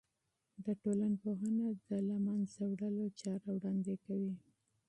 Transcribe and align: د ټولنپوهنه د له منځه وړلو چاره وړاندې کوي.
د 0.65 0.67
ټولنپوهنه 0.81 1.67
د 1.87 1.89
له 2.07 2.15
منځه 2.25 2.61
وړلو 2.69 3.05
چاره 3.21 3.47
وړاندې 3.55 3.93
کوي. 4.05 4.33